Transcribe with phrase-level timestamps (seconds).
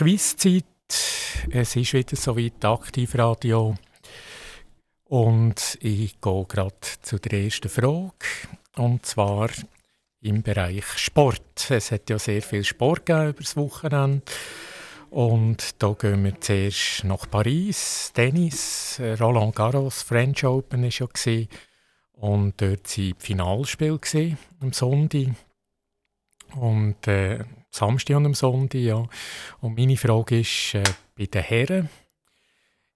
[0.00, 0.64] Quizzeit.
[1.50, 3.74] Es ist wieder so weit Aktivradio.
[5.04, 8.24] Und ich gehe gerade zu der ersten Frage.
[8.76, 9.50] Und zwar
[10.22, 11.66] im Bereich Sport.
[11.68, 14.22] Es hat ja sehr viel Sport gegeben über das Wochenende.
[15.10, 20.90] Und da gehen wir zuerst nach Paris, Tennis, Roland Garros, French Open war
[21.26, 21.46] ja.
[22.12, 24.00] Und dort waren die Finalspiele
[24.62, 25.26] am Sonntag.
[26.56, 29.06] Und äh, Samstag und am Sonntag, ja.
[29.60, 30.82] Und meine Frage ist äh,
[31.16, 31.88] bei den Herren,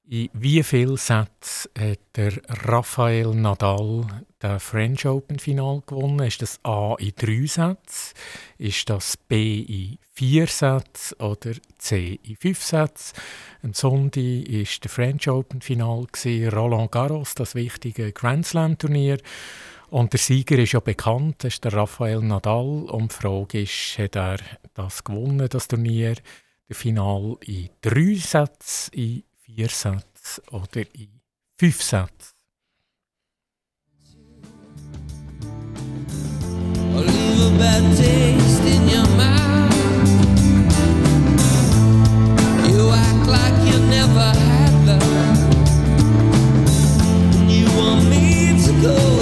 [0.06, 4.06] in wie vielen Sätzen hat der Rafael Nadal
[4.38, 6.26] das French Open Final gewonnen?
[6.26, 8.14] Ist das A in drei Sätzen?
[8.58, 13.16] Ist das B in vier Sätzen oder C in fünf Sätzen?
[13.62, 16.06] Am Sonntag war der French Open Final,
[16.52, 19.16] Roland Garros, das wichtige Grand Slam Turnier.
[19.94, 22.90] Und der Sieger ist ja bekannt, das ist der Rafael Nadal.
[22.90, 24.38] Und die Frage ist, hat er
[24.74, 26.16] das gewonnen, das Turnier?
[26.68, 31.20] Der Final in drei Sätzen, in vier Sätze oder in
[31.56, 32.34] fünf Sätze.
[48.84, 49.13] leave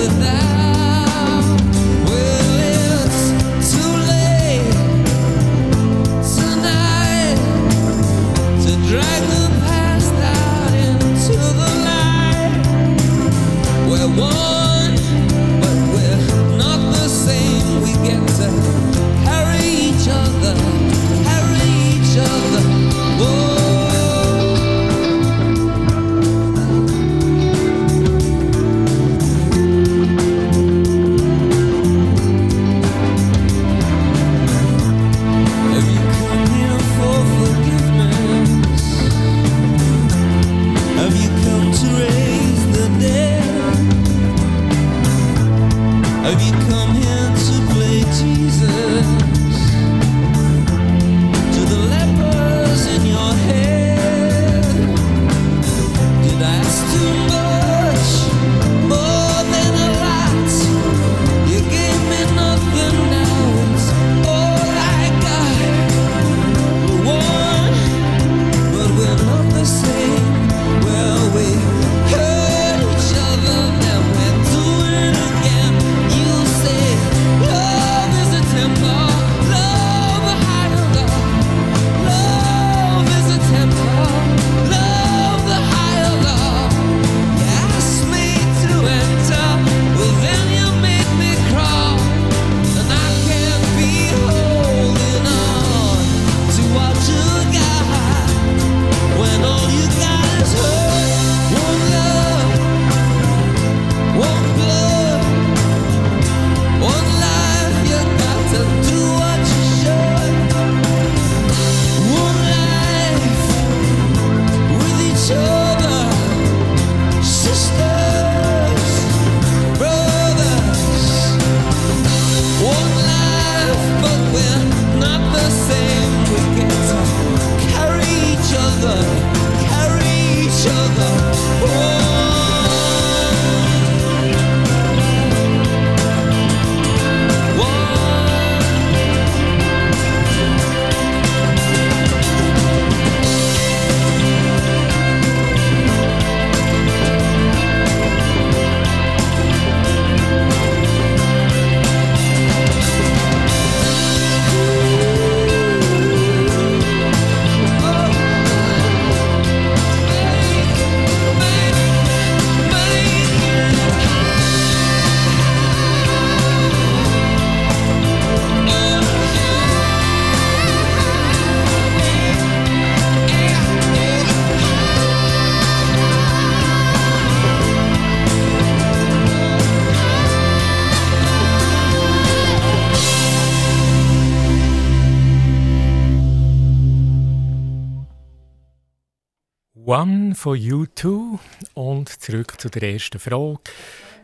[190.51, 191.39] You Too.
[191.75, 193.61] Und zurück zu der ersten Frage.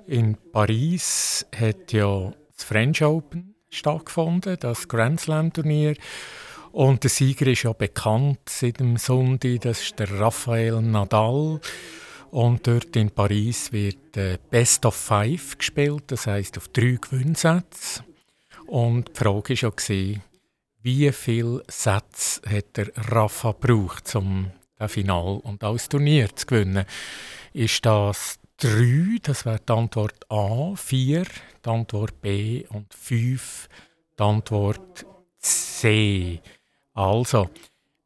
[0.06, 5.94] In Paris hat ja das French Open stattgefunden, das Grand Slam Turnier.
[6.72, 11.60] Und der Sieger ist ja bekannt seit dem Sonntag, das ist der Rafael Nadal.
[12.30, 18.04] Und dort in Paris wird äh, Best of Five gespielt, das heißt auf drei Gewinnsätze.
[18.66, 20.20] Und die Frage war ja,
[20.82, 26.46] wie viele Sätze hat der Rafa gebraucht, um das Final und auch das Turnier zu
[26.46, 26.84] gewinnen?
[27.52, 31.24] Ist das 3, das wäre die Antwort A, 4,
[31.64, 33.68] die Antwort B und 5,
[34.18, 35.06] die Antwort
[35.38, 36.40] C.
[36.94, 37.50] Also,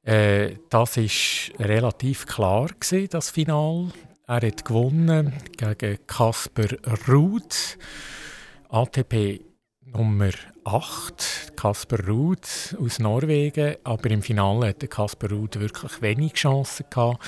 [0.03, 3.93] äh, das ist relativ klar gewesen, das Final.
[4.27, 6.69] Er hat gewonnen gegen Kasper
[7.09, 7.79] Ruud,
[8.69, 9.41] ATP
[9.85, 10.31] Nummer
[10.65, 12.47] 8, Kasper Ruud
[12.81, 13.77] aus Norwegen.
[13.85, 17.25] Aber im Finale hatte Kasper Ruud wirklich wenig Chancen gehabt.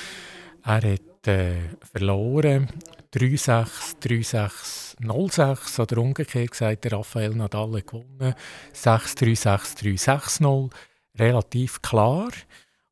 [0.62, 1.56] Er hat äh,
[1.92, 2.68] verloren
[3.12, 8.34] 3-6, 3-6, 0-6 oder umgekehrt gesagt, Rafael Nadal gewonnen
[8.74, 10.70] 6-3, 6-3, 6-0.
[11.18, 12.30] Relativ klar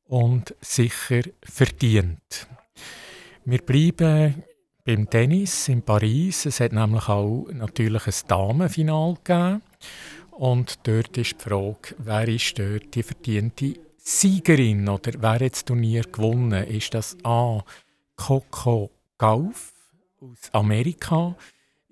[0.05, 2.47] und sicher verdient.
[3.45, 4.45] Wir bleiben
[4.85, 6.47] beim Tennis in Paris.
[6.47, 9.63] Es hat nämlich auch natürlich ein Damenfinal gegeben.
[10.33, 15.65] Und dort ist die Frage, wer ist dort die verdiente Siegerin oder wer hat das
[15.65, 16.67] Turnier gewonnen?
[16.67, 17.63] Ist das A.
[18.17, 19.73] Coco Gauff
[20.21, 21.37] aus Amerika?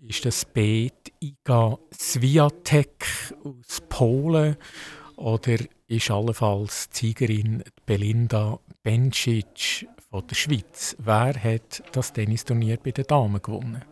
[0.02, 0.90] Ist das B.
[1.20, 4.56] Iga Swiatek aus Polen?
[5.16, 10.96] Oder ist allenfalls die Siegerin Belinda Bencic von der Schweiz?
[10.98, 13.84] Wer hat das Tennisturnier bei den Damen gewonnen?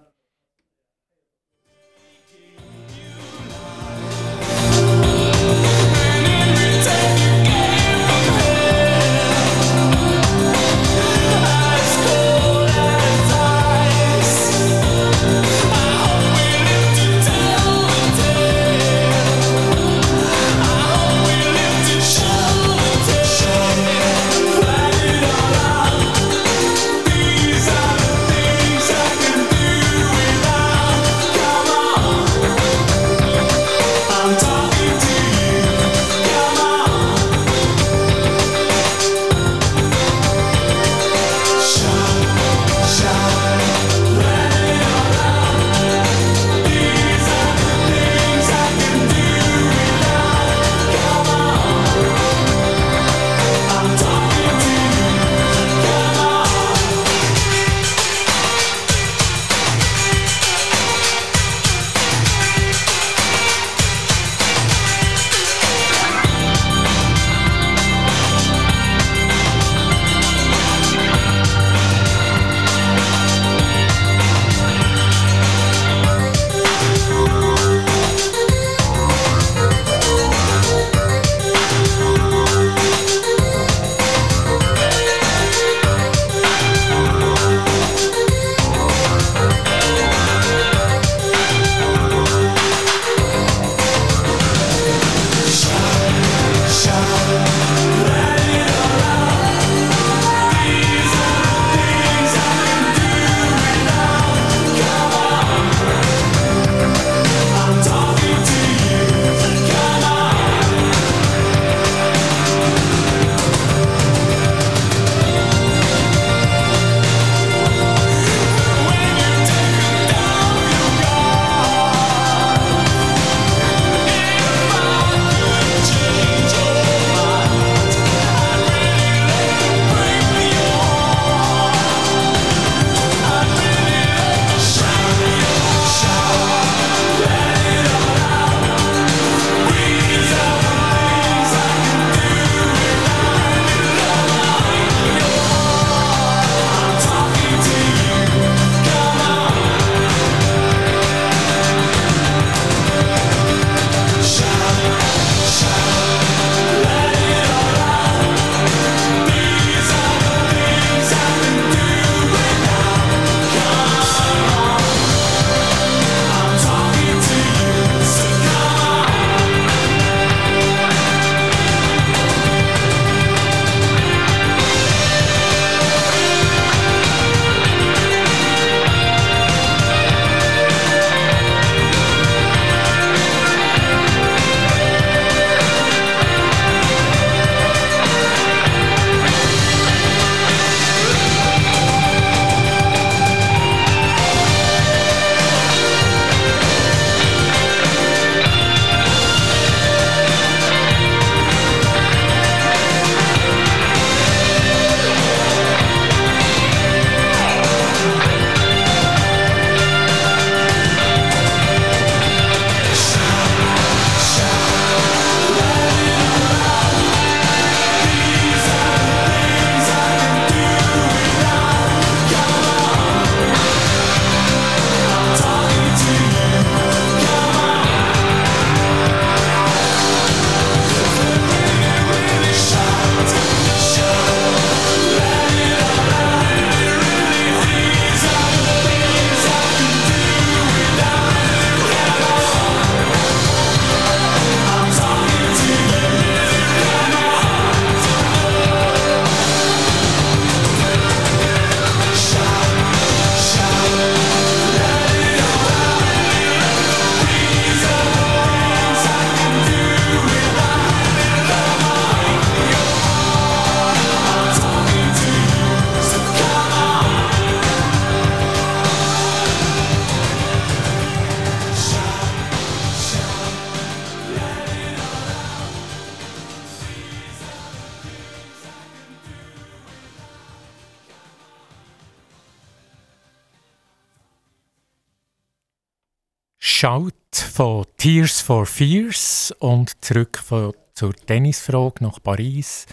[287.58, 292.86] Von Tears for Fears und zurück von, zur Tennisfrage nach Paris.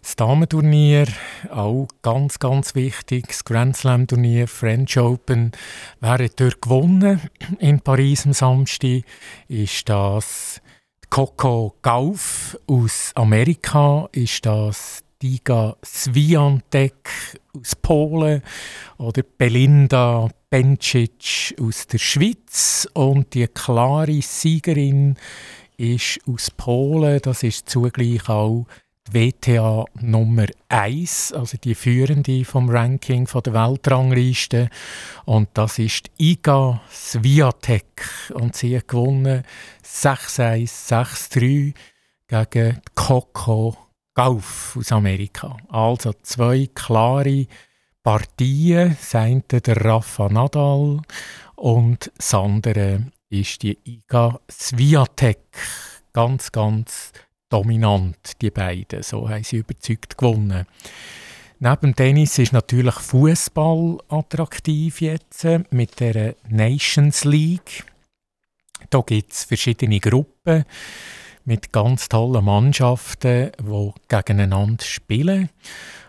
[0.00, 1.08] Das Damenturnier,
[1.50, 3.26] auch ganz, ganz wichtig.
[3.26, 5.50] Das Grand Slam Turnier, French Open.
[6.00, 7.22] Hat dort gewonnen
[7.58, 9.02] in Paris am Samstag?
[9.48, 10.60] Ist das
[11.10, 14.08] Coco Gauff aus Amerika?
[14.12, 18.42] Ist das Diga Swiatek aus Polen?
[18.98, 22.88] Oder Belinda Bencic aus der Schweiz?
[22.94, 25.16] Und die klare Siegerin
[25.76, 27.20] ist aus Polen.
[27.22, 28.66] Das ist zugleich auch
[29.10, 34.70] WTA Nummer 1, also die führende vom Ranking von der Weltrangliste.
[35.24, 38.30] Und das ist Iga Swiatek.
[38.34, 39.42] Und sie hat gewonnen
[39.84, 41.74] 6-1, 6-3
[42.28, 43.76] gegen Coco
[44.14, 45.56] Gauff aus Amerika.
[45.68, 47.46] Also zwei klare
[48.02, 48.96] Partien.
[49.12, 51.00] Eine der Rafa Nadal
[51.56, 52.34] und das
[53.30, 55.38] ist die Iga Swiatek.
[56.12, 57.12] Ganz, ganz
[57.48, 59.02] dominant, die beiden.
[59.02, 60.66] So haben sie überzeugt gewonnen.
[61.58, 67.84] Neben Tennis ist natürlich Fußball attraktiv jetzt mit der Nations League.
[68.90, 70.64] Da gibt es verschiedene Gruppen
[71.44, 75.50] mit ganz tollen Mannschaften, die gegeneinander spielen.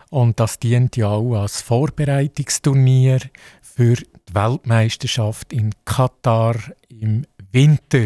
[0.09, 3.19] Und das dient ja auch als Vorbereitungsturnier
[3.61, 6.55] für die Weltmeisterschaft in Katar
[6.89, 8.05] im Winter.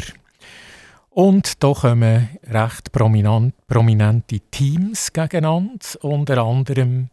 [1.10, 5.80] Und da kommen recht prominente Teams gegeneinander.
[6.02, 7.10] Unter anderem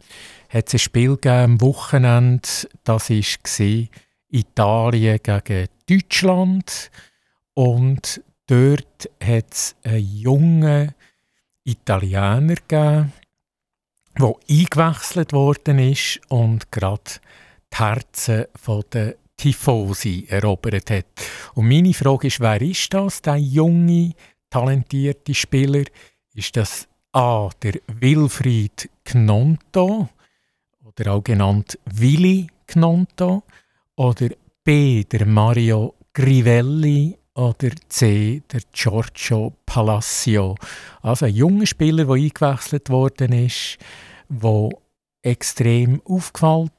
[0.51, 2.49] hat es ein Spiel am Wochenende,
[2.85, 3.89] das war
[4.29, 6.91] Italien gegen Deutschland.
[7.55, 10.95] Und dort hat es einen jungen
[11.65, 13.13] Italiener gegeben,
[14.19, 17.03] der eingewechselt worden ist und gerade
[17.73, 18.47] die Herzen
[18.93, 21.07] der Tifosi erobert hat.
[21.55, 24.13] Und meine Frage ist, wer ist das, der junge,
[24.51, 25.85] talentierte Spieler?
[26.35, 30.09] Ist das A, der Wilfried Gnonto
[30.85, 33.43] oder auch genannt Willi Gnonto
[33.97, 34.31] oder
[34.63, 40.57] B, der Mario Grivelli oder C, der Giorgio Palacio.
[41.03, 43.79] Also ein junger Spieler, der eingewechselt worden ist,
[44.29, 44.71] der
[45.23, 46.71] extrem aufgefallen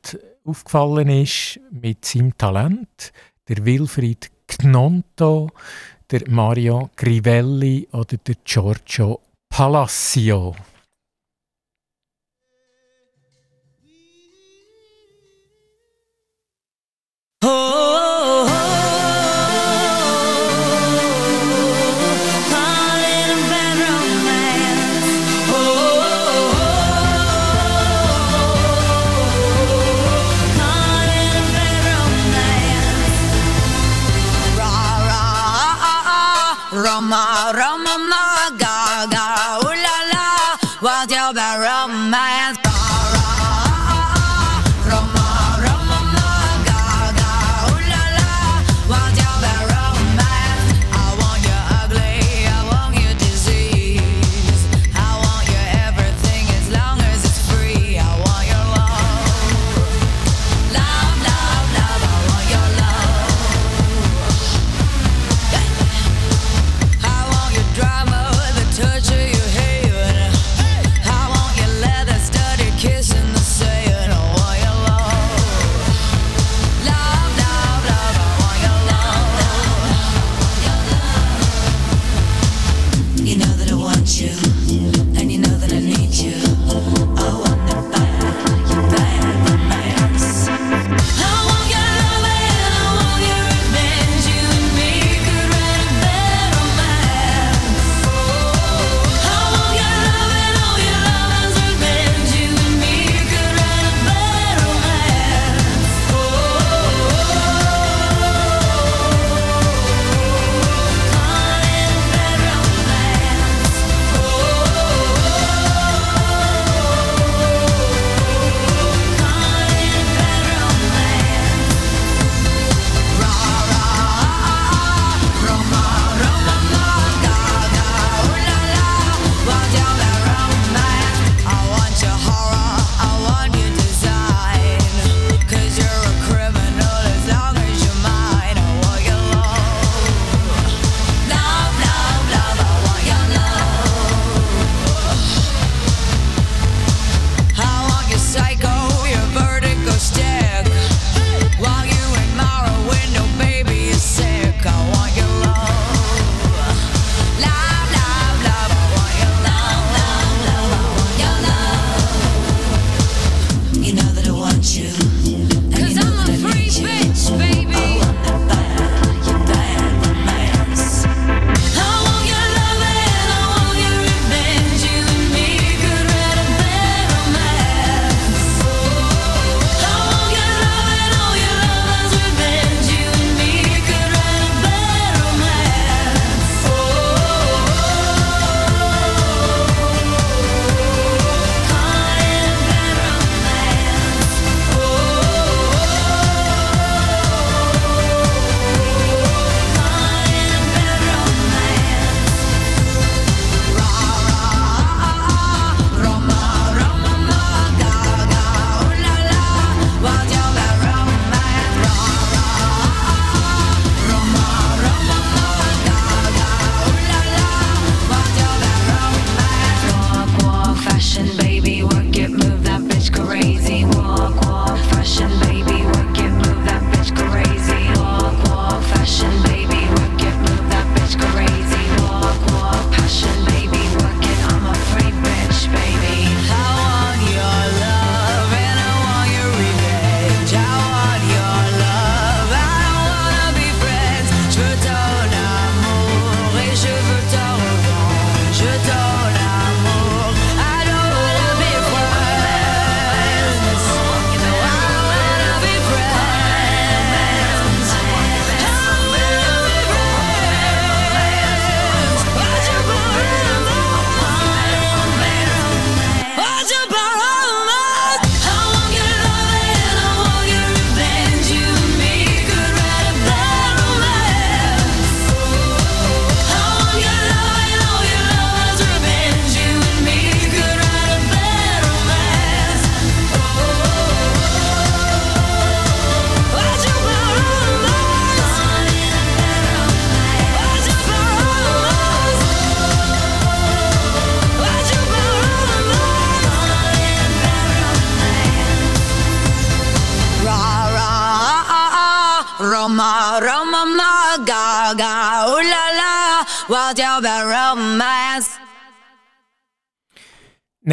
[0.46, 3.12] aufgefallen ist mit seinem Talent,
[3.48, 5.50] der Wilfried Gnonto,
[6.12, 10.56] der Mario Grivelli oder der Giorgio Palacio.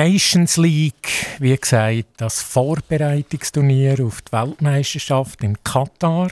[0.04, 6.28] Nations League, wie gesagt, das Vorbereitungsturnier auf die Weltmeisterschaft in Katar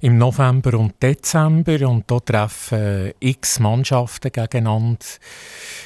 [0.00, 5.06] im November und Dezember und dort treffen x Mannschaften gegeneinander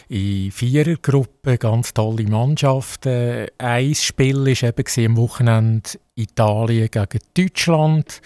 [0.08, 3.48] in Vierergruppen, ganz tolle Mannschaften.
[3.58, 8.22] Ein Spiel war eben am Wochenende Italien gegen Deutschland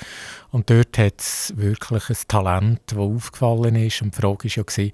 [0.53, 4.91] und dort hat es wirklich ein Talent, das aufgefallen ist und die Frage war ja,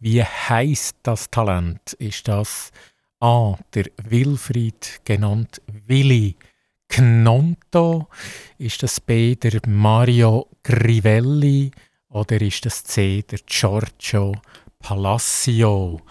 [0.00, 1.92] wie heisst das Talent?
[1.98, 2.70] Ist das
[3.20, 3.56] A.
[3.72, 6.36] der Wilfried, genannt Willi
[6.88, 8.08] Knonto?
[8.58, 9.34] Ist das B.
[9.36, 11.70] der Mario Grivelli?
[12.10, 13.22] Oder ist das C.
[13.22, 14.34] der Giorgio
[14.78, 16.02] Palacio?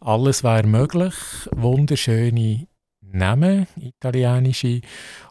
[0.00, 1.14] Alles wäre möglich.
[1.52, 2.66] Wunderschöne
[3.02, 4.80] Namen, italienische.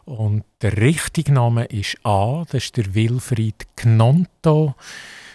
[0.06, 2.44] Und der richtige Name ist A.
[2.50, 4.74] Das ist der Wilfried Knonto.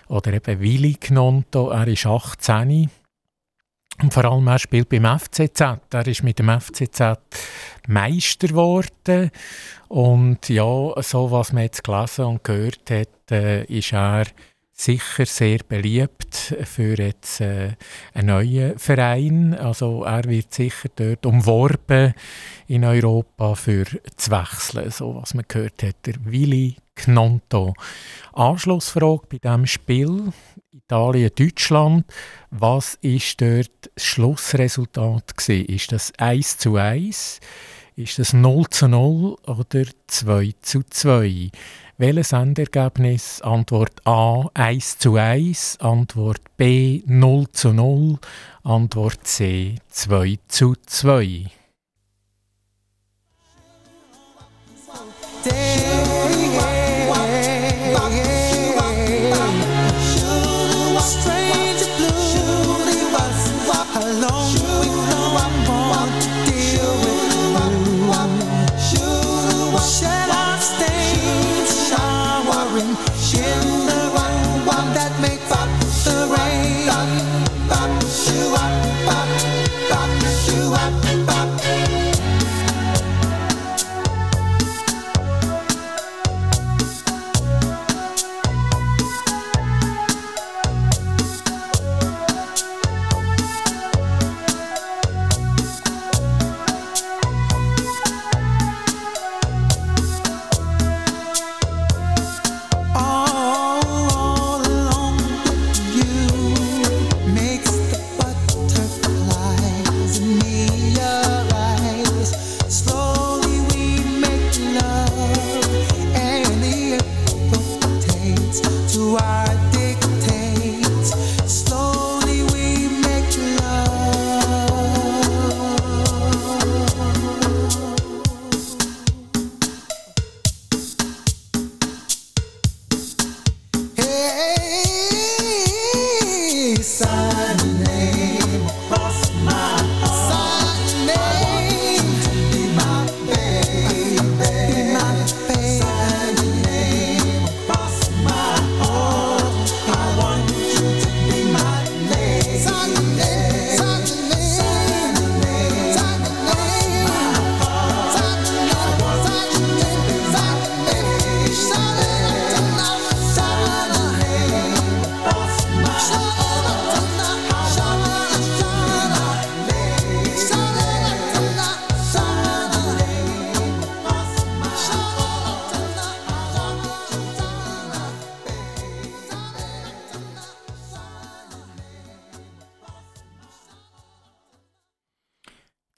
[0.08, 1.70] Oder eben Willi Knonto.
[1.70, 2.90] Er ist 18
[4.02, 5.62] und vor allem, er spielt beim FCZ.
[5.92, 7.18] Er ist mit dem FCZ
[7.88, 9.32] Meister geworden.
[9.88, 14.26] Und ja, so was man jetzt gelesen und gehört hat, äh, ist er
[14.76, 17.74] sicher sehr beliebt für jetzt äh,
[18.14, 19.54] einen neuen Verein.
[19.54, 22.14] Also er wird sicher dort umworben
[22.68, 23.86] in Europa für
[24.18, 26.06] zu wechseln, so was man gehört hat.
[26.06, 27.74] Der Willi Knonto.
[28.34, 30.34] Anschlussfrage bei diesem Spiel
[30.94, 32.06] Italien-Deutschland.
[32.52, 35.66] Was ist dort das Schlussresultat gewesen?
[35.66, 37.40] Ist das 1 zu 1?
[37.96, 41.50] Ist das 0 zu 0 oder 2 zu 2?
[41.98, 43.42] Welches Endergebnis?
[43.42, 48.20] Antwort A 1 zu 1, Antwort B 0 zu 0,
[48.64, 51.50] Antwort C 2 zu 2.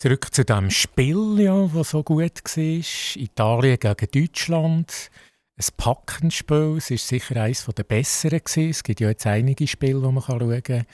[0.05, 3.21] Zurück zu dem Spiel, ja, das so gut war.
[3.23, 5.09] Italien gegen Deutschland.
[5.57, 6.75] Ein Packenspiel.
[6.77, 8.37] Es war sicher eines der besseren.
[8.37, 8.69] Gewesen.
[8.69, 10.85] Es gibt ja jetzt einige Spiele, die man schauen kann.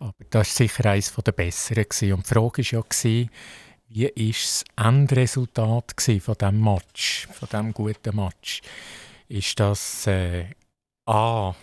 [0.00, 1.84] Aber das war sicher eines der besseren.
[1.84, 2.12] Gewesen.
[2.12, 3.26] Und die Frage war ja,
[3.88, 8.60] wie war das Endresultat von diesem Match, von diesem guten Match?
[9.28, 10.44] Ist das äh,
[11.06, 11.54] A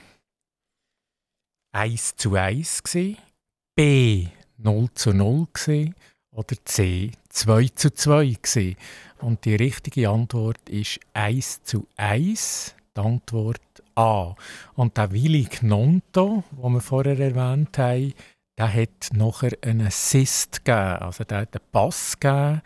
[1.71, 3.17] 1 zu 1 gewesen,
[3.75, 4.25] B
[4.57, 5.93] 0 zu 0 gewesen,
[6.39, 8.77] oder C 2 zu 2 gewesen.
[9.19, 12.75] Und die richtige Antwort ist 1 zu 1.
[12.95, 13.59] Die Antwort
[13.95, 14.35] A.
[14.75, 18.13] Und der Willi Gnonto, den wir vorher erwähnt haben,
[18.57, 20.99] der hat nachher einen Assist gegeben.
[20.99, 22.61] Also der hat einen Pass gegeben.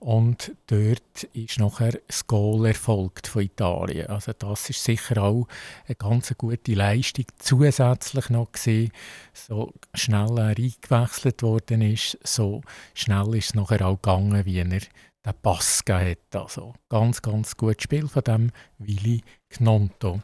[0.00, 4.06] Und dort ist nachher das Goal erfolgt von Italien.
[4.06, 5.46] Also das ist sicher auch
[5.86, 7.26] eine ganz gute Leistung.
[7.38, 8.92] Zusätzlich noch gesehen,
[9.34, 12.62] so schnell er eingewechselt worden ist, so
[12.94, 16.42] schnell ist es nachher auch gegangen, wie er den Pass gegeben hat.
[16.42, 20.20] Also ganz, ganz gutes Spiel von dem Willi Gnonto.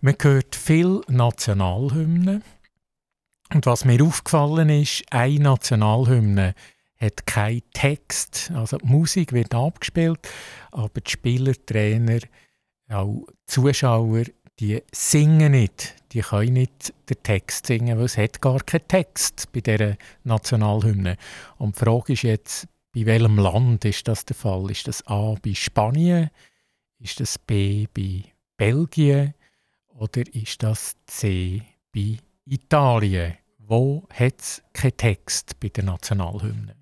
[0.00, 2.42] Man hört viel Nationalhymnen.
[3.54, 6.54] Und was mir aufgefallen ist, eine Nationalhymne
[7.02, 8.50] hat keinen Text.
[8.54, 10.20] Also die Musik wird abgespielt,
[10.70, 12.20] aber die Spieler, Trainer,
[12.88, 14.24] auch Zuschauer,
[14.60, 15.96] die singen nicht.
[16.12, 21.16] Die können nicht den Text singen, weil es hat gar keinen Text bei dieser Nationalhymne.
[21.58, 24.70] Und die Frage ist jetzt, bei welchem Land ist das der Fall?
[24.70, 26.30] Ist das A bei Spanien?
[26.98, 28.24] Ist das B bei
[28.56, 29.34] Belgien?
[29.88, 31.62] Oder ist das C
[31.92, 33.34] bei Italien?
[33.58, 36.81] Wo hat es keinen Text bei der Nationalhymne?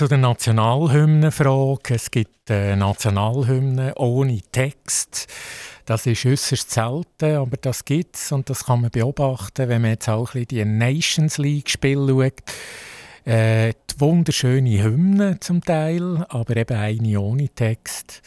[0.00, 1.94] zu der Nationalhymnenfrage.
[1.94, 5.26] Es gibt äh, Nationalhymnen ohne Text.
[5.84, 9.90] Das ist äußerst selten, aber das gibt es und das kann man beobachten, wenn man
[9.90, 12.42] jetzt auch ein die Nations League-Spiele schaut.
[13.26, 18.22] Äh, wunderschöne Hymne zum Teil, aber eben eine ohne Text.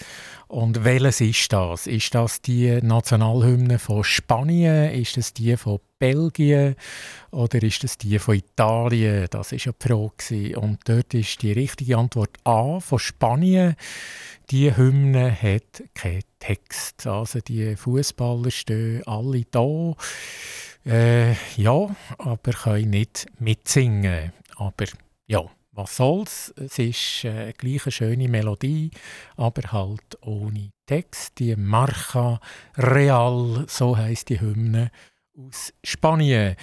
[0.54, 1.88] Und welches ist das?
[1.88, 4.92] Ist das die Nationalhymne von Spanien?
[4.92, 6.76] Ist das die von Belgien?
[7.32, 9.26] Oder ist das die von Italien?
[9.32, 10.60] Das ist ja die Frage.
[10.60, 13.76] Und dort ist die richtige Antwort A von Spanien.
[14.52, 17.08] Die Hymne hat keinen Text.
[17.08, 19.96] Also die Fußballer stehen alle da.
[20.86, 24.34] Äh, ja, aber können nicht mitsingen.
[24.58, 24.86] Aber
[25.26, 26.54] ja, was soll's?
[26.56, 28.92] Es ist äh, gleich eine schöne Melodie,
[29.36, 31.40] aber halt ohne Text.
[31.40, 32.40] Die Marcha
[32.78, 34.92] Real, so heißt die Hymne
[35.38, 36.56] aus Spanien.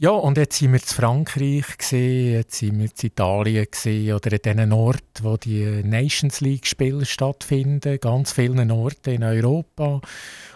[0.00, 4.30] Ja, und jetzt sind wir in Frankreich gesehen, jetzt sind wir in Italien gesehen oder
[4.32, 10.00] in den Orten, wo die Nations League Spiele stattfinden, ganz vielen Orten in Europa.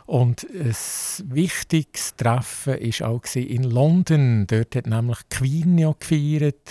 [0.07, 0.77] Und ein
[1.35, 4.47] wichtiges Treffen war auch in London.
[4.47, 6.71] Dort hat nämlich Queen ja gefeiert,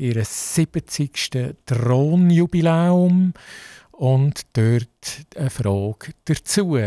[0.00, 1.56] ihr 70.
[1.66, 3.34] Thronjubiläum.
[3.92, 6.78] Und dort eine Frage dazu.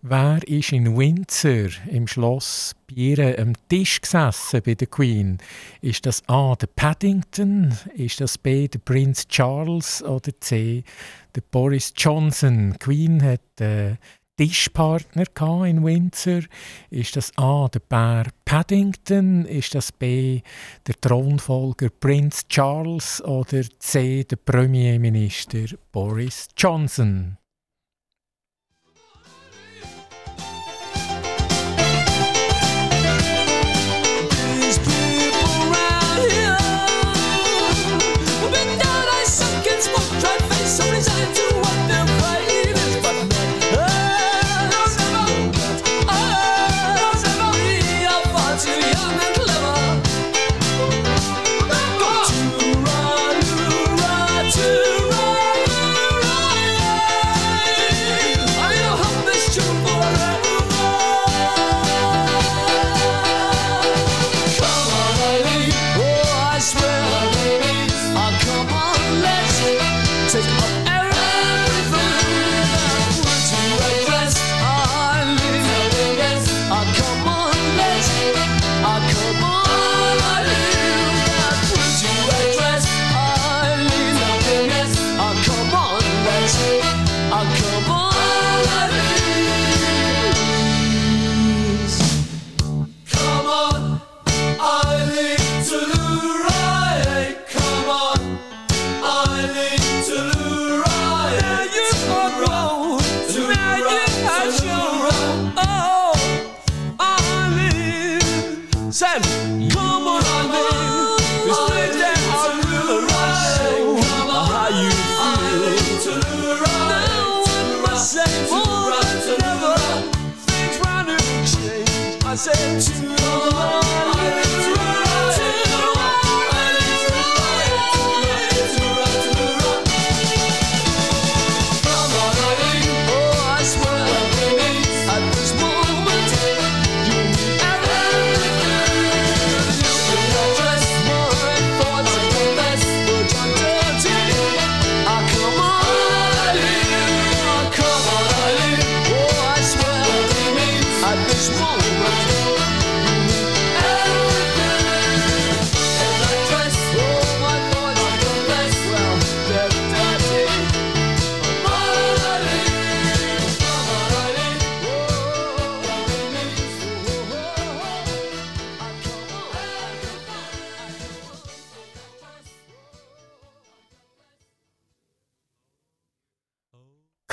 [0.00, 5.36] Wer ist in Windsor im Schloss ihr am Tisch gesessen bei der Queen?
[5.82, 6.56] Ist das A.
[6.56, 7.76] der Paddington?
[7.94, 8.66] Ist das B.
[8.66, 10.02] der Prinz Charles?
[10.02, 10.84] Oder C.
[11.34, 12.78] der Boris Johnson?
[12.78, 13.96] Queen hat äh,
[14.36, 15.26] Tischpartner
[15.64, 16.42] in Windsor?
[16.90, 19.44] Ist das A, der Bär Paddington?
[19.44, 20.42] Ist das B,
[20.86, 23.22] der Thronfolger Prinz Charles?
[23.22, 27.38] Oder C, der Premierminister Boris Johnson?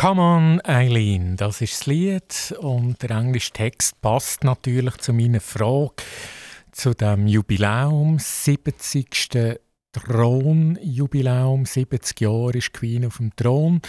[0.01, 5.39] Come on, Eileen, das ist das Lied und der englische Text passt natürlich zu meiner
[5.39, 5.93] Frage
[6.71, 9.59] zu dem Jubiläum, 70.
[9.91, 13.79] Thronjubiläum, 70 Jahre ist Queen auf dem Thron.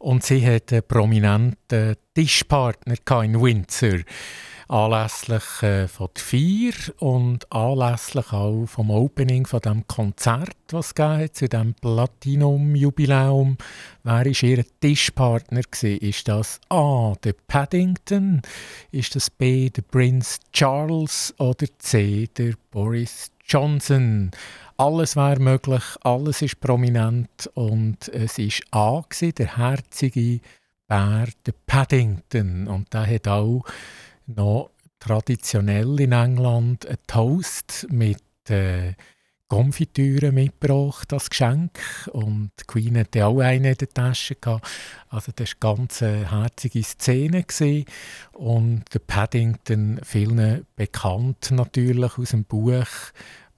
[0.00, 4.00] Und sie hat einen prominenten Tischpartner in Windsor
[4.72, 11.32] anlässlich äh, von der Feier und anlässlich auch vom Opening von dem Konzert, was es
[11.32, 13.58] zu dem Platinum-Jubiläum.
[14.02, 15.60] Wer war ihr Tischpartner?
[15.60, 15.98] Gewesen?
[15.98, 17.12] Ist das A.
[17.22, 18.40] der Paddington?
[18.92, 19.68] Ist das B.
[19.68, 21.34] der Prince Charles?
[21.38, 22.28] Oder C.
[22.36, 24.30] der Boris Johnson?
[24.78, 30.40] alles wäre möglich, alles ist prominent und es ist A, gewesen, der herzige
[30.88, 32.66] Bär, der Paddington.
[32.66, 33.64] Und der hat auch
[34.36, 38.94] noch traditionell in England einen Toast mit äh,
[39.52, 41.78] Konfitüre mitgebracht als Geschenk
[42.12, 44.66] und die Queen hatte auch eine in der Tasche gehabt.
[45.10, 47.84] Also das war eine ganz äh, herzige Szene gewesen.
[48.32, 52.86] und der Paddington vielen bekannt natürlich aus dem Buch,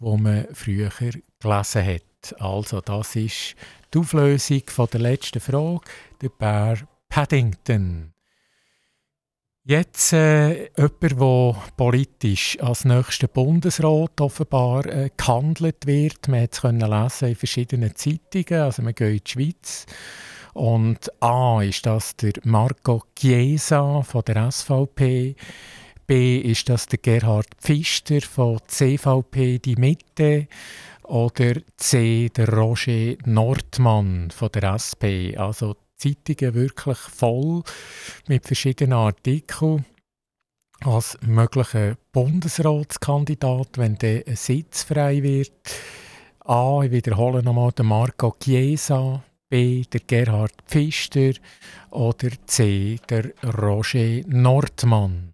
[0.01, 0.91] wo man früher
[1.39, 2.41] gelesen hat.
[2.41, 3.55] Also das ist
[3.93, 5.81] die Auflösung von der letzten Frage,
[6.21, 8.14] der Bär Paddington.
[9.67, 16.29] Jetzt äh, jemand, der politisch als nächster Bundesrat offenbar äh, gehandelt wird.
[16.29, 18.63] Man konnte es in verschiedenen Zeitungen.
[18.63, 19.87] Also wir gehen in die Schweiz.
[20.53, 25.35] Und A ist das der Marco Chiesa von der SVP.
[26.07, 30.47] B ist das der Gerhard Pfister von CVP Die Mitte.
[31.05, 35.39] Oder C der Roger Nordmann von der SP.
[35.39, 37.63] Also Zeitungen wirklich voll
[38.29, 39.85] mit verschiedenen Artikeln
[40.81, 45.53] als möglicher Bundesratskandidat, wenn der Sitz frei wird.
[46.41, 51.33] A, ich wiederhole nochmal, der Marco Chiesa, B, der Gerhard Pfister
[51.91, 55.34] oder C, der Roger Nordmann.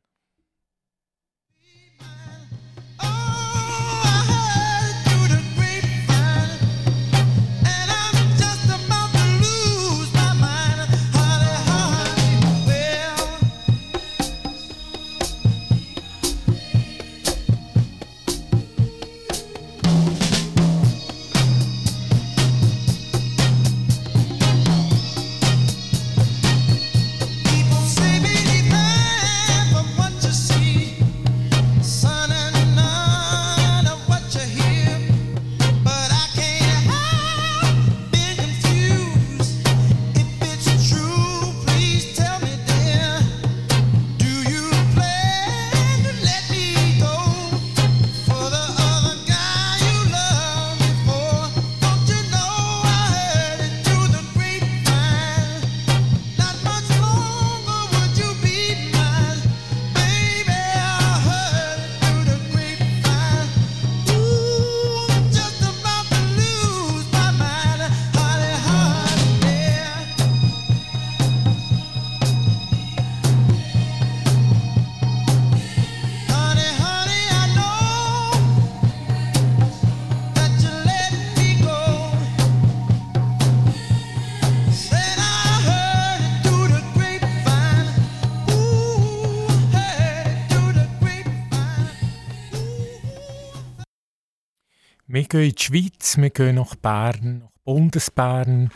[95.31, 98.71] Gehen in die Schweiz, wir gehen nach Bern, nach Bundesbern.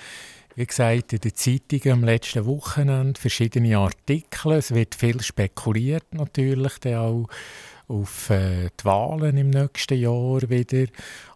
[0.55, 4.53] Wie gesagt, in den Zeitungen am letzten Wochenende verschiedene Artikel.
[4.53, 7.29] Es wird viel spekuliert natürlich, dann auch
[7.89, 10.87] auf äh, die Wahlen im nächsten Jahr wieder.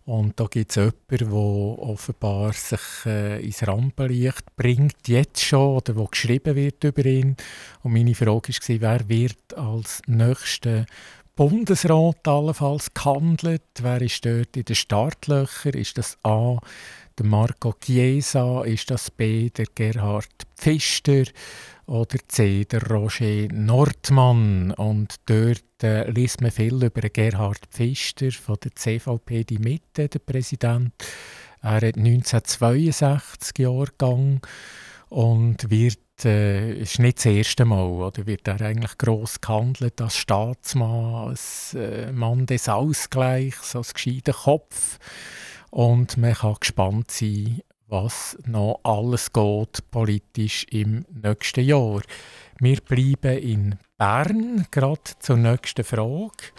[0.06, 5.96] Und da gibt es jemanden, der offenbar sich äh, ins Rampenlicht bringt, jetzt schon, oder
[5.96, 7.36] wo geschrieben wird über ihn.
[7.82, 10.86] Und meine Frage war, wer wird als nächster
[11.38, 13.62] Bundesrat allenfalls gehandelt?
[13.80, 15.74] Wer ist dort in den Startlöchern?
[15.74, 16.58] Ist das A.
[17.16, 18.64] der Marco Chiesa?
[18.64, 19.48] Ist das B.
[19.48, 20.26] der Gerhard
[20.56, 21.22] Pfister?
[21.86, 22.64] Oder C.
[22.64, 24.72] der Roger Nordmann?
[24.72, 30.18] Und dort äh, liest man viel über Gerhard Pfister von der CVP Die Mitte, der
[30.18, 30.92] Präsident.
[31.62, 34.40] Er hat 1962 Jahrgang
[35.08, 40.16] und wird äh, ist nicht das erste Mal, oder wird er eigentlich gross gehandelt als
[40.16, 44.98] Staatsmann, als äh, Mann des Ausgleichs, als gescheiter Kopf.
[45.70, 52.02] Und man kann gespannt sein, was noch alles geht politisch im nächsten Jahr.
[52.58, 56.52] Wir bleiben in Bern, gerade zur nächsten Frage.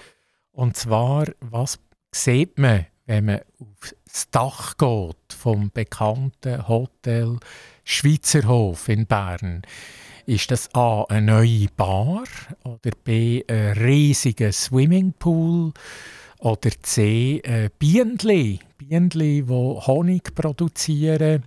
[0.51, 1.79] Und zwar, was
[2.11, 7.37] sieht man, wenn man aufs Dach geht vom bekannten Hotel
[7.91, 9.63] Schweizerhof in Bern?
[10.27, 12.25] Ist das A eine neue Bar
[12.63, 15.73] oder B ein riesiger Swimmingpool
[16.37, 21.43] oder C ein Bienenli, Bienenli, die Honig produzieren?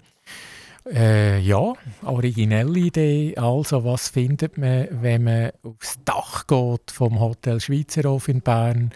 [0.92, 3.36] Äh, ja, originelle Idee.
[3.36, 8.90] Also, was findet man, wenn man aufs Dach geht vom Hotel Schweizerhof in Bern?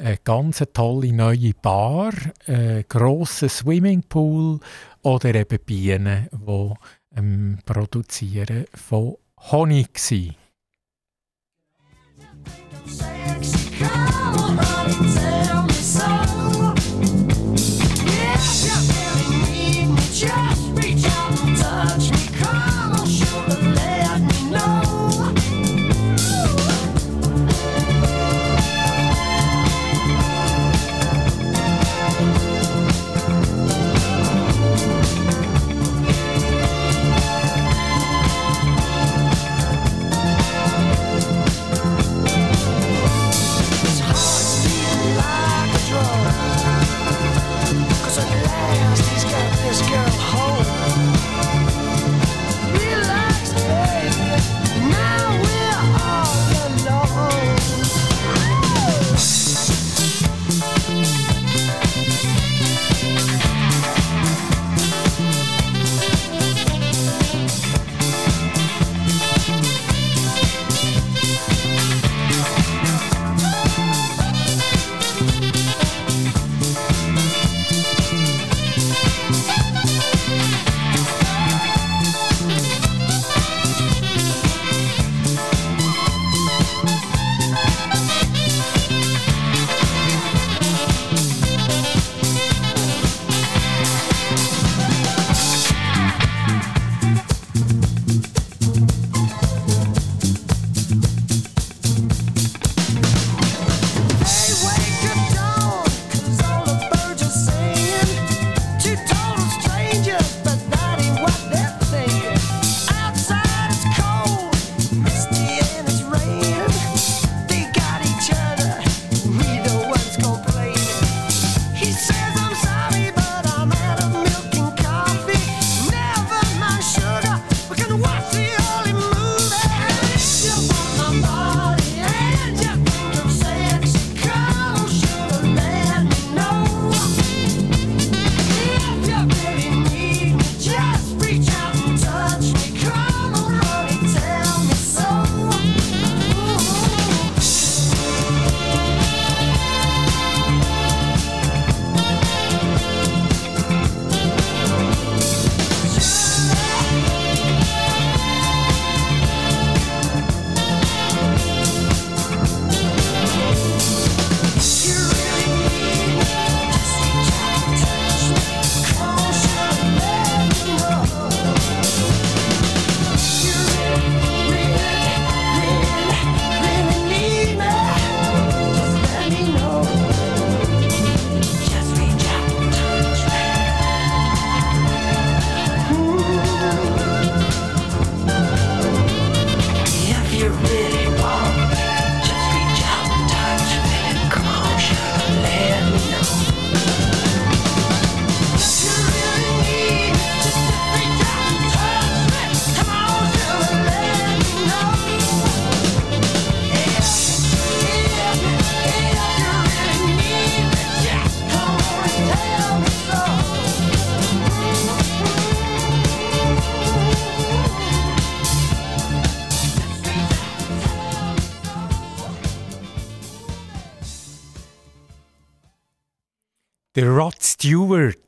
[0.00, 2.12] Eine ganz tolle neue Bar,
[2.46, 4.60] einen grossen Swimmingpool
[5.02, 6.74] oder eben Bienen, die
[7.16, 9.16] ähm, Produzieren von
[9.50, 10.34] Honig sind.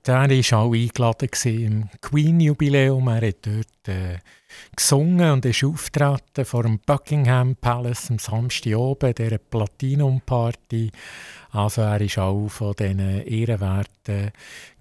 [0.06, 3.08] Der war auch eingeladen im Queen-Jubiläum.
[3.08, 4.18] Er hat dort äh,
[4.74, 10.90] gesungen und ist auftreten vor dem Buckingham Palace am Samstag oben, dieser Platinum-Party.
[11.50, 14.32] Also er war auch von diesen ehrenwerten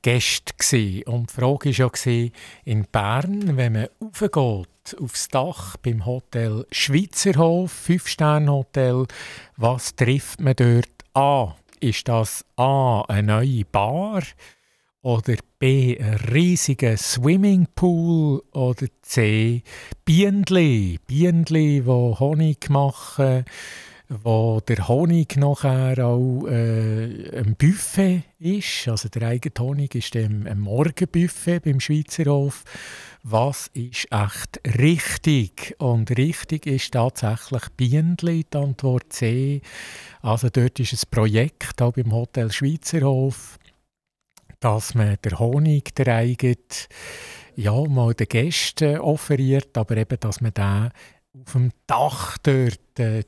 [0.02, 1.04] Gästen.
[1.04, 2.32] Und die Frage war auch
[2.66, 9.06] in Bern, wenn man raufgeht, aufs Dach beim Hotel Schweizerhof, Fünf-Sterne-Hotel,
[9.58, 11.54] was trifft man dort an?
[11.82, 13.02] ist das A.
[13.08, 14.22] eine neue Bar
[15.02, 15.98] oder B.
[16.00, 19.64] ein riesiger Swimmingpool oder C.
[20.06, 23.46] Bienenli, Bienenli, die Honig machen,
[24.10, 28.88] wo der Honig nachher auch äh, ein Buffet ist.
[28.88, 32.64] Also der eigene Honig ist dem ein Morgenbuffet beim Schweizer Hof.
[33.24, 35.76] Was ist echt richtig?
[35.80, 39.62] Und richtig ist tatsächlich Bienenli, die Antwort C.
[40.22, 43.58] Also dort ist ein Projekt auch beim Hotel Schweizerhof,
[44.62, 46.56] dass man der Honig der eigene,
[47.56, 50.92] ja, mal den Gästen offeriert, aber eben, dass man den
[51.34, 53.24] auf dem Dach dort äh,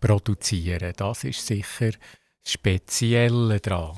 [0.00, 0.92] produzieren.
[0.96, 3.96] Das ist sicher das Spezielle daran.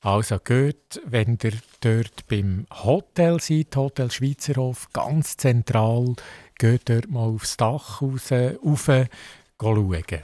[0.00, 6.14] Also geht, wenn ihr dort beim Hotel seid, Hotel Schweizerhof, ganz zentral,
[6.56, 8.90] geht dort mal aufs Dach raus, rauf,
[9.60, 10.22] schauen.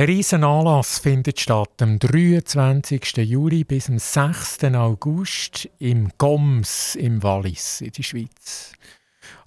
[0.00, 3.18] Ein riesen Anlass findet statt am 23.
[3.18, 4.64] Juli bis am 6.
[4.74, 8.72] August im Goms im Wallis in der Schweiz.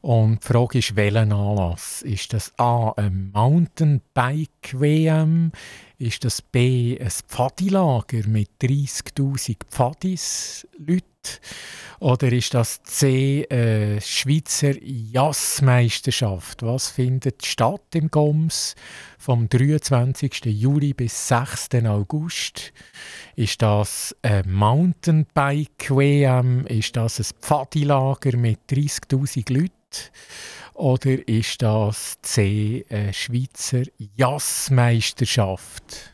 [0.01, 2.03] Und die Frage ist, welchen Anlass?
[2.03, 5.51] Ist das A, ein Mountainbike-WM?
[5.97, 10.67] Ist das B, ein Pfadilager mit 30'000 Pfadis,
[11.99, 16.61] Oder ist das C, eine Schweizer Jazzmeisterschaft?
[16.61, 18.75] Was findet statt im Goms
[19.17, 20.47] vom 23.
[20.47, 21.69] Juli bis 6.
[21.85, 22.73] August?
[23.37, 26.65] Ist das ein Mountainbike-WM?
[26.67, 29.71] Ist das ein Pfadilager mit 30'000 Leuten?
[30.73, 33.83] Oder ist das C eine Schweizer
[34.17, 36.12] Jazzmeisterschaft?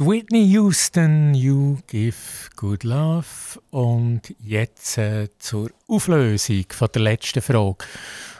[0.00, 2.14] Whitney Houston, You Give
[2.54, 3.60] Good Love.
[3.70, 7.84] Und jetzt äh, zur Auflösung von der letzten Frage.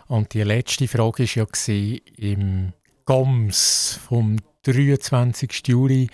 [0.06, 2.72] Und die letzte Frage war ja im
[3.06, 5.66] GOMS vom 23.
[5.66, 6.09] Juli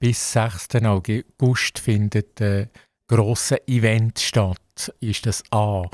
[0.00, 0.74] bis 6.
[0.82, 2.68] August findet ein
[3.06, 4.92] grosses Event statt.
[4.98, 5.84] Ist das A.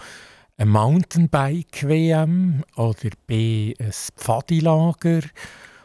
[0.57, 3.75] eine Mountainbike-WM oder B.
[3.79, 5.21] ein Pfadilager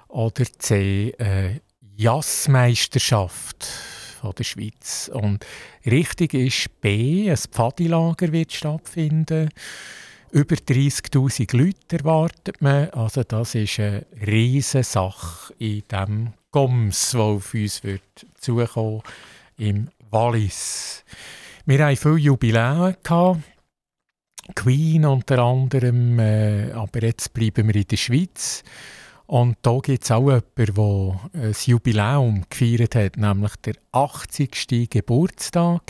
[0.07, 1.13] oder C.
[1.19, 1.59] eine
[1.99, 3.65] Jazzmeisterschaft
[4.21, 5.11] von der Schweiz.
[5.13, 5.45] Und
[5.85, 9.49] richtig ist B, ein Pfadilager wird stattfinden.
[10.31, 12.89] Über 30'000 Leute erwartet man.
[12.91, 19.01] Also das ist eine riesige Sache in dem Goms, der auf uns wird zukommen
[19.57, 21.03] im Wallis.
[21.65, 22.95] Wir hatten viele Jubiläen.
[24.55, 28.63] Queen unter anderem, äh, aber jetzt bleiben wir in der Schweiz.
[29.29, 34.89] Und da gibt es auch jemanden, der ein Jubiläum gefeiert hat, nämlich der 80.
[34.89, 35.83] Geburtstag.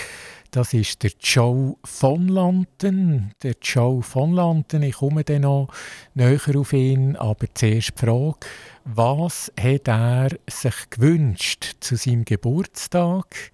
[0.52, 3.32] Das ist der Joe von Lanten.
[3.42, 5.70] Der Joe von Lanten, ich komme dann noch
[6.16, 8.40] näher auf ihn, aber zuerst die Frage,
[8.84, 13.54] was hat er sich gewünscht zu seinem Geburtstag?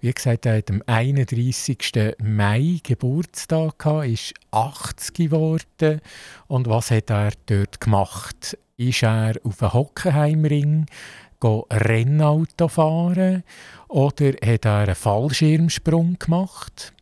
[0.00, 2.14] Wie gesagt, er hat am 31.
[2.22, 6.00] Mai Geburtstag gehabt, ist 80 geworden.
[6.46, 8.56] Und was hat er dort gemacht?
[8.76, 10.86] Ist er auf den Hockenheimring
[11.44, 13.44] Rennauto fahren
[13.88, 16.92] oder hat er einen Fallschirmsprung gemacht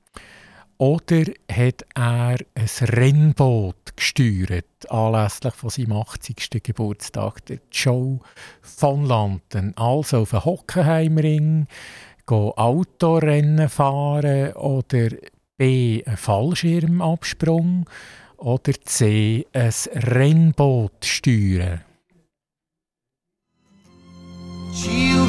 [0.77, 6.63] oder hat er ein Rennboot gesteuert anlässlich von seinem 80.
[6.63, 8.19] Geburtstag, der Joe
[8.61, 9.77] von Lanten.
[9.77, 11.67] Also auf den Hockenheimring
[12.29, 15.09] Autorennen fahren oder
[15.57, 16.03] B.
[16.05, 17.89] einen Fallschirmabsprung
[18.45, 19.47] oder C.
[19.53, 21.81] Ein Rennboot steuern.
[24.75, 25.24] She'll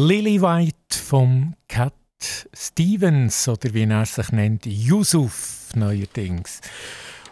[0.00, 1.92] Lily White vom Cat
[2.54, 6.60] Stevens oder wie er sich nennt, Yusuf neuerdings.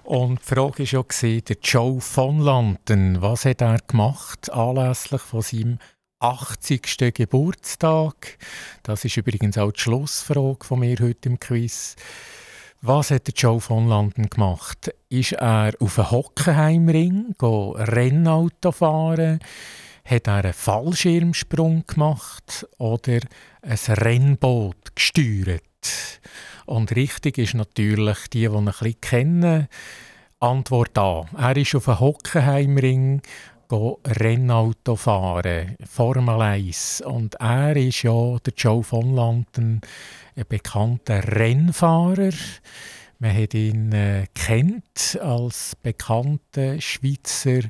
[0.02, 5.42] Und die Frage war ja, der Joe von Landen, was hat er gemacht anlässlich von
[5.42, 5.78] seinem
[6.18, 7.14] 80.
[7.14, 8.36] Geburtstag?
[8.82, 11.94] Das ist übrigens auch die Schlussfrage von mir heute im Quiz.
[12.82, 14.92] Was hat der Joe von Landen gemacht?
[15.08, 19.38] Ist er auf einen Hockenheimring Rennauto fahren?
[20.08, 23.18] Hat er einen Fallschirmsprung gemacht oder
[23.62, 25.62] ein Rennboot gesteuert?
[26.64, 29.68] Und richtig ist natürlich, die, die ihn ein bisschen kennen,
[30.38, 31.26] Antwort A.
[31.36, 33.20] Er ist auf einem Hockenheimring
[33.72, 37.00] Rennauto fahren, Formel 1.
[37.00, 39.80] Und er ist ja, der Joe von Landen,
[40.36, 42.30] ein bekannter Rennfahrer.
[43.18, 47.60] Man hat ihn äh, kennt als bekannter Schweizer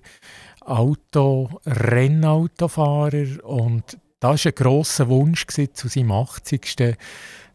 [0.67, 6.97] Auto, Rennautofahrer und das war ein grosser Wunsch zu seinem 80.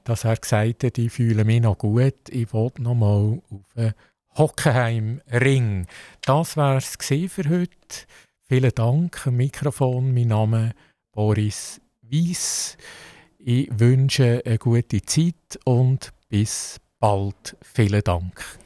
[0.04, 3.94] dass er gesagt hat, ich fühle mich noch gut, ich will noch mal auf einen
[4.38, 5.88] Hockenheim-Ring.
[6.22, 8.06] Das war es für heute.
[8.44, 10.14] Vielen Dank am Mikrofon.
[10.14, 10.76] Mein Name ist
[11.12, 12.78] Boris Weiss.
[13.38, 17.58] Ich wünsche eine gute Zeit und bis bald.
[17.62, 18.61] Vielen Dank.